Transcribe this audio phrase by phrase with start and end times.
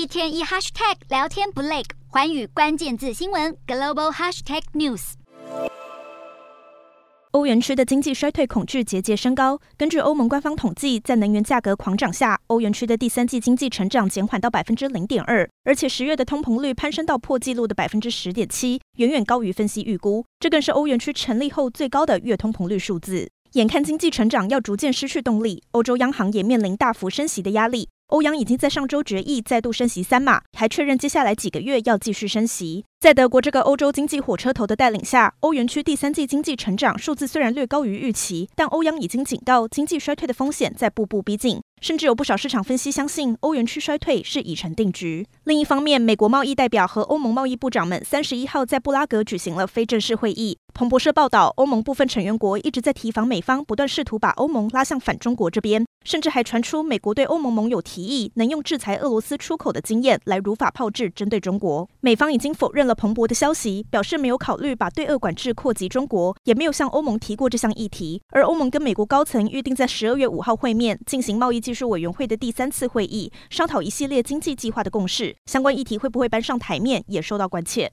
[0.00, 5.12] 一天一 hashtag 聊天不累，寰宇关键字新闻 global hashtag news。
[7.32, 9.60] 欧元区的经济衰退恐惧节节升高。
[9.76, 20.24] 根据欧盟官方统计，在能源价格狂涨下，欧元区的第三季经济成长减缓到百分之零点二，而且十月的通膨率攀升到破纪录的百分之十点七，远远高于分析预估。
[20.38, 23.30] 这更是欧元区成立后最高的月通膨率数字。
[23.52, 27.90] 眼看经济成长要逐渐失去动力，欧洲央行也面临大幅升息的压力。
[28.10, 32.84] 欧央已经在上周决议再度升息三码，还确认接下来几个月要继续升息。
[32.98, 41.60] 在德国这个欧洲经济火车头的带领下，欧元区第三季经济成长数字虽然略高于预期，但欧央已经警告经济衰退的风险在步步逼近。
[41.80, 45.26] 甚至有不少市场分析相信，欧元区衰退是已成定局。
[45.44, 50.58] 另一方面，美国贸易代表和欧盟贸易部长们三十一号在布拉格举行了非正式会议。
[50.74, 61.88] 彭博社报道，欧盟部分成员国一直在提防美方不断试图把欧盟拉向反中国这边，甚至还传出美国对欧盟盟友提议能用制裁俄罗斯出口的经验来如法炮制针对中国。
[62.00, 68.20] 美方已经否认了彭博的消息，表示没有考虑把对俄管制扩及中国，也没有向欧盟提过这项议题。
[68.30, 75.36] 而欧盟跟美国高层预定在十二月五号会面，进行贸易技术委员会的第三次会议，商讨一系列经济计划的共识。
[75.46, 77.88] 相关议题会不会搬上台面，也受到关切。